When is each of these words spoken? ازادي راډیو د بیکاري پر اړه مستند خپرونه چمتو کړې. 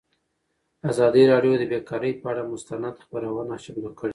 ازادي 0.89 1.23
راډیو 1.31 1.53
د 1.57 1.63
بیکاري 1.71 2.11
پر 2.21 2.27
اړه 2.31 2.43
مستند 2.51 2.95
خپرونه 3.03 3.55
چمتو 3.63 3.91
کړې. 3.99 4.09